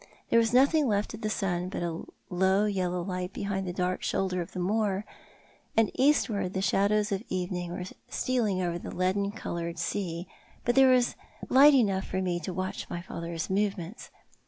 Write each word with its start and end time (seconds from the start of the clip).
There 0.31 0.39
was 0.39 0.51
nothing 0.51 0.87
left 0.87 1.13
of 1.13 1.21
the 1.21 1.29
sun 1.29 1.69
but 1.69 1.83
a 1.83 2.01
low 2.31 2.65
yellow 2.65 3.03
light 3.03 3.33
behind 3.33 3.67
the 3.67 3.79
<lark 3.83 4.01
shoulder 4.01 4.41
of 4.41 4.51
the 4.51 4.59
moor, 4.59 5.05
and 5.77 5.91
eastward 5.93 6.53
the 6.55 6.59
shadows 6.63 7.11
of 7.11 7.21
evening 7.29 7.71
were 7.71 7.83
stealing 8.09 8.63
over 8.63 8.79
the 8.79 8.89
leaden 8.89 9.31
coloured 9.31 9.77
sea; 9.77 10.27
but 10.65 10.73
there 10.73 10.89
was 10.89 11.15
light 11.49 11.75
enough 11.75 12.05
for 12.05 12.19
me 12.19 12.39
to 12.39 12.51
watch 12.51 12.89
my 12.89 13.03
father's 13.03 13.47
movements. 13.51 14.09